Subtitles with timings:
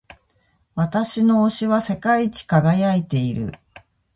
[0.73, 3.53] 私の押しは世界一輝いている。